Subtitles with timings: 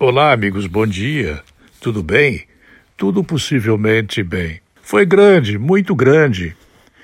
[0.00, 1.40] Olá, amigos, bom dia.
[1.80, 2.48] Tudo bem?
[2.96, 4.60] Tudo possivelmente bem.
[4.82, 6.56] Foi grande, muito grande.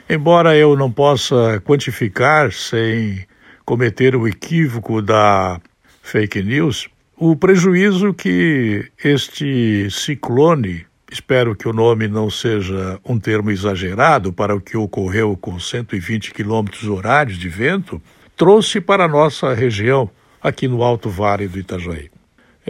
[0.08, 3.24] Embora eu não possa quantificar sem
[3.64, 5.60] cometer o equívoco da
[6.02, 13.52] fake news, o prejuízo que este ciclone, espero que o nome não seja um termo
[13.52, 18.02] exagerado para o que ocorreu com 120 quilômetros horários de vento,
[18.36, 20.10] trouxe para a nossa região,
[20.42, 22.10] aqui no Alto Vale do Itajaí.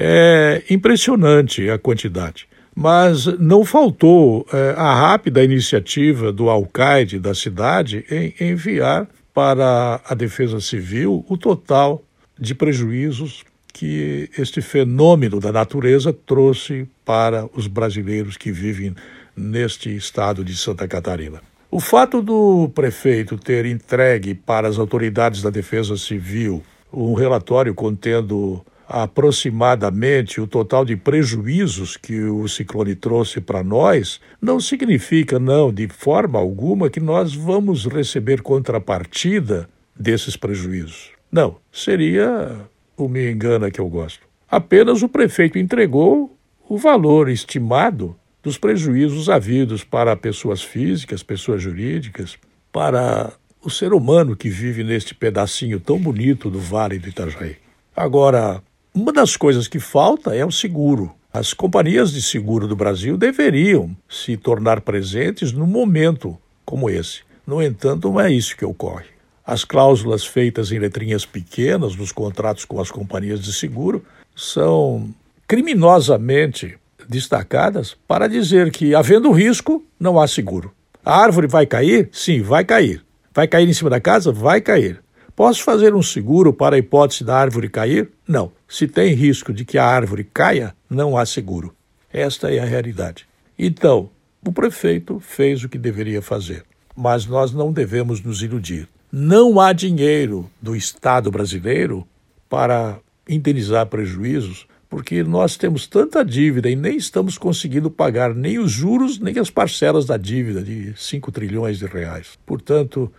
[0.03, 2.48] É impressionante a quantidade.
[2.74, 10.15] Mas não faltou é, a rápida iniciativa do alcaide da cidade em enviar para a
[10.15, 12.02] Defesa Civil o total
[12.38, 18.95] de prejuízos que este fenômeno da natureza trouxe para os brasileiros que vivem
[19.37, 21.43] neste estado de Santa Catarina.
[21.71, 26.62] O fato do prefeito ter entregue para as autoridades da Defesa Civil
[26.93, 34.59] um relatório contendo aproximadamente o total de prejuízos que o ciclone trouxe para nós, não
[34.59, 41.13] significa, não, de forma alguma, que nós vamos receber contrapartida desses prejuízos.
[41.30, 42.63] Não, seria
[42.97, 44.27] o me engana que eu gosto.
[44.51, 46.37] Apenas o prefeito entregou
[46.69, 52.37] o valor estimado dos prejuízos havidos para pessoas físicas, pessoas jurídicas,
[52.73, 53.32] para
[53.63, 57.57] o ser humano que vive neste pedacinho tão bonito do Vale do Itajaí.
[57.95, 58.60] Agora,
[58.95, 61.13] uma das coisas que falta é o seguro.
[61.33, 67.21] As companhias de seguro do Brasil deveriam se tornar presentes num momento como esse.
[67.47, 69.06] No entanto, não é isso que ocorre.
[69.47, 75.09] As cláusulas feitas em letrinhas pequenas nos contratos com as companhias de seguro são
[75.47, 76.77] criminosamente
[77.09, 80.72] destacadas para dizer que, havendo risco, não há seguro.
[81.04, 82.09] A árvore vai cair?
[82.12, 83.04] Sim, vai cair.
[83.32, 84.32] Vai cair em cima da casa?
[84.32, 85.00] Vai cair.
[85.41, 88.10] Posso fazer um seguro para a hipótese da árvore cair?
[88.28, 88.53] Não.
[88.69, 91.75] Se tem risco de que a árvore caia, não há seguro.
[92.12, 93.27] Esta é a realidade.
[93.59, 94.10] Então,
[94.47, 96.62] o prefeito fez o que deveria fazer,
[96.94, 98.87] mas nós não devemos nos iludir.
[99.10, 102.06] Não há dinheiro do Estado brasileiro
[102.47, 108.70] para indenizar prejuízos, porque nós temos tanta dívida e nem estamos conseguindo pagar nem os
[108.70, 112.38] juros nem as parcelas da dívida de 5 trilhões de reais.
[112.44, 113.10] Portanto,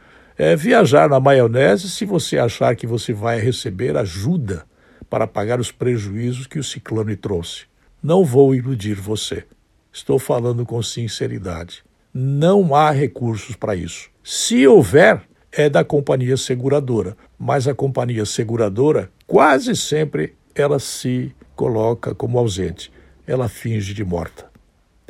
[0.44, 4.66] é viajar na maionese se você achar que você vai receber ajuda
[5.07, 7.66] para pagar os prejuízos que o ciclone trouxe.
[8.02, 9.46] Não vou iludir você.
[9.94, 11.84] Estou falando com sinceridade.
[12.12, 14.09] Não há recursos para isso.
[14.24, 22.16] Se houver, é da companhia seguradora, mas a companhia seguradora quase sempre ela se coloca
[22.16, 22.91] como ausente.
[23.28, 24.50] Ela finge de morta.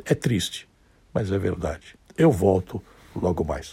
[0.04, 0.68] É triste,
[1.10, 1.96] mas é verdade.
[2.18, 2.82] Eu volto
[3.16, 3.70] logo mais.